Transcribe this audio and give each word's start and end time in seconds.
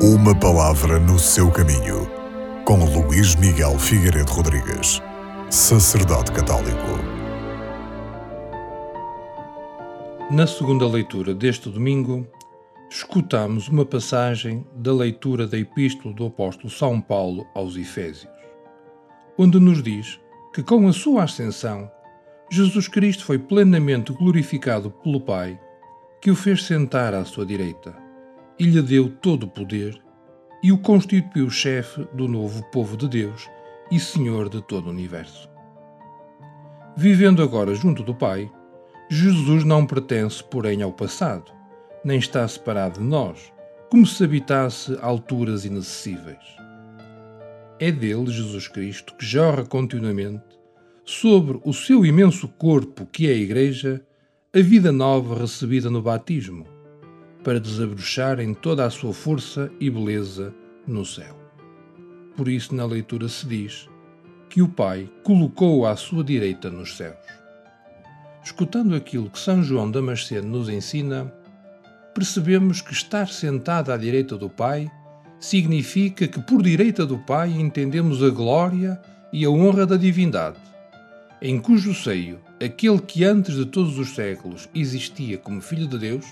Uma 0.00 0.32
palavra 0.32 1.00
no 1.00 1.18
seu 1.18 1.50
caminho, 1.50 2.08
com 2.64 2.84
Luís 2.84 3.34
Miguel 3.34 3.76
Figueiredo 3.80 4.30
Rodrigues, 4.30 5.02
sacerdote 5.50 6.30
católico. 6.30 6.86
Na 10.30 10.46
segunda 10.46 10.86
leitura 10.86 11.34
deste 11.34 11.68
domingo, 11.68 12.24
escutamos 12.88 13.66
uma 13.66 13.84
passagem 13.84 14.64
da 14.72 14.92
leitura 14.92 15.48
da 15.48 15.58
Epístola 15.58 16.14
do 16.14 16.26
Apóstolo 16.26 16.70
São 16.70 17.00
Paulo 17.00 17.44
aos 17.52 17.74
Efésios, 17.74 18.30
onde 19.36 19.58
nos 19.58 19.82
diz 19.82 20.20
que 20.54 20.62
com 20.62 20.86
a 20.86 20.92
sua 20.92 21.24
ascensão, 21.24 21.90
Jesus 22.48 22.86
Cristo 22.86 23.24
foi 23.24 23.36
plenamente 23.40 24.12
glorificado 24.12 24.92
pelo 24.92 25.20
Pai, 25.20 25.58
que 26.22 26.30
o 26.30 26.36
fez 26.36 26.62
sentar 26.62 27.14
à 27.14 27.24
sua 27.24 27.44
direita 27.44 28.07
e 28.58 28.64
lhe 28.64 28.82
deu 28.82 29.08
todo 29.08 29.44
o 29.44 29.48
poder 29.48 30.00
e 30.62 30.72
o 30.72 30.78
constituiu 30.78 31.48
chefe 31.48 32.04
do 32.12 32.26
novo 32.26 32.64
povo 32.70 32.96
de 32.96 33.08
Deus 33.08 33.48
e 33.90 34.00
Senhor 34.00 34.48
de 34.48 34.60
todo 34.60 34.86
o 34.86 34.90
universo. 34.90 35.48
Vivendo 36.96 37.42
agora 37.42 37.74
junto 37.74 38.02
do 38.02 38.14
Pai, 38.14 38.50
Jesus 39.08 39.62
não 39.62 39.86
pertence, 39.86 40.42
porém, 40.42 40.82
ao 40.82 40.92
passado, 40.92 41.52
nem 42.04 42.18
está 42.18 42.46
separado 42.46 42.98
de 42.98 43.06
nós, 43.06 43.52
como 43.88 44.04
se 44.04 44.24
habitasse 44.24 44.98
alturas 45.00 45.64
inacessíveis. 45.64 46.56
É 47.78 47.92
dele, 47.92 48.26
Jesus 48.26 48.66
Cristo, 48.66 49.14
que 49.14 49.24
jorra 49.24 49.64
continuamente, 49.64 50.44
sobre 51.04 51.60
o 51.64 51.72
seu 51.72 52.04
imenso 52.04 52.48
corpo, 52.48 53.06
que 53.06 53.28
é 53.28 53.30
a 53.30 53.36
Igreja, 53.36 54.04
a 54.52 54.60
vida 54.60 54.90
nova 54.90 55.38
recebida 55.38 55.88
no 55.88 56.02
batismo 56.02 56.77
para 57.48 57.58
desabrochar 57.58 58.40
em 58.40 58.52
toda 58.52 58.84
a 58.84 58.90
sua 58.90 59.14
força 59.14 59.72
e 59.80 59.88
beleza 59.88 60.54
no 60.86 61.02
céu. 61.02 61.34
Por 62.36 62.46
isso, 62.46 62.74
na 62.74 62.84
leitura 62.84 63.26
se 63.26 63.46
diz 63.46 63.88
que 64.50 64.60
o 64.60 64.68
Pai 64.68 65.08
colocou 65.22 65.86
à 65.86 65.96
sua 65.96 66.22
direita 66.22 66.68
nos 66.68 66.94
céus. 66.98 67.16
Escutando 68.44 68.94
aquilo 68.94 69.30
que 69.30 69.38
São 69.38 69.62
João 69.62 69.90
Damasceno 69.90 70.46
nos 70.46 70.68
ensina, 70.68 71.32
percebemos 72.14 72.82
que 72.82 72.92
estar 72.92 73.28
sentado 73.28 73.92
à 73.92 73.96
direita 73.96 74.36
do 74.36 74.50
Pai 74.50 74.86
significa 75.40 76.28
que 76.28 76.42
por 76.42 76.60
direita 76.60 77.06
do 77.06 77.16
Pai 77.16 77.48
entendemos 77.48 78.22
a 78.22 78.28
glória 78.28 79.00
e 79.32 79.46
a 79.46 79.48
honra 79.48 79.86
da 79.86 79.96
divindade, 79.96 80.58
em 81.40 81.58
cujo 81.58 81.94
seio 81.94 82.40
aquele 82.62 83.00
que 83.00 83.24
antes 83.24 83.54
de 83.54 83.64
todos 83.64 83.98
os 83.98 84.14
séculos 84.14 84.68
existia 84.74 85.38
como 85.38 85.62
Filho 85.62 85.86
de 85.86 85.98
Deus 85.98 86.26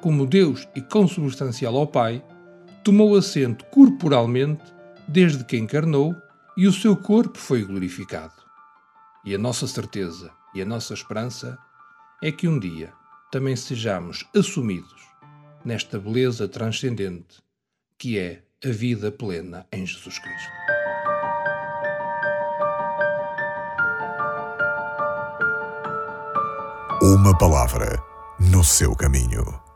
como 0.00 0.26
Deus 0.26 0.68
e 0.74 0.80
consubstancial 0.80 1.76
ao 1.76 1.86
Pai, 1.86 2.24
tomou 2.84 3.16
assento 3.16 3.64
corporalmente 3.66 4.62
desde 5.06 5.44
que 5.44 5.56
encarnou 5.56 6.14
e 6.56 6.66
o 6.66 6.72
seu 6.72 6.96
corpo 6.96 7.38
foi 7.38 7.64
glorificado. 7.64 8.34
E 9.24 9.34
a 9.34 9.38
nossa 9.38 9.66
certeza 9.66 10.30
e 10.54 10.62
a 10.62 10.64
nossa 10.64 10.94
esperança 10.94 11.58
é 12.22 12.32
que 12.32 12.48
um 12.48 12.58
dia 12.58 12.92
também 13.30 13.54
sejamos 13.54 14.26
assumidos 14.34 15.06
nesta 15.64 15.98
beleza 15.98 16.48
transcendente 16.48 17.42
que 17.98 18.18
é 18.18 18.42
a 18.64 18.70
vida 18.70 19.10
plena 19.10 19.66
em 19.72 19.84
Jesus 19.84 20.18
Cristo. 20.18 20.50
Uma 27.02 27.36
palavra 27.36 28.02
no 28.40 28.64
seu 28.64 28.94
caminho. 28.94 29.67